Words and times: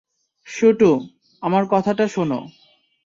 শুটু, 0.47 0.89
আমার 1.43 1.63
কথাটা 1.71 2.05
শোন। 2.07 2.31